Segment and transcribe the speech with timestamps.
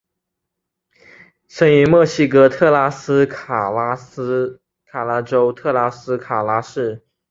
[1.47, 3.95] 生于墨西哥特拉斯卡拉
[5.21, 7.05] 州特拉斯卡拉市。